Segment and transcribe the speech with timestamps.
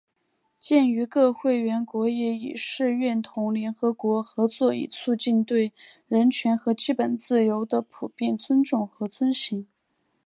[0.59, 5.73] 鉴于各会员国业已誓愿同联合国合作以促进对
[6.07, 9.67] 人权和基本自由的普遍尊重和遵行